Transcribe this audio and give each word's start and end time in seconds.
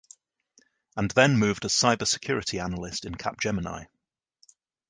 And 0.97 1.11
then 1.11 1.37
moved 1.37 1.63
as 1.63 1.73
Cyber 1.73 2.07
Security 2.07 2.59
analyst 2.59 3.05
in 3.05 3.13
Capgemini. 3.13 3.85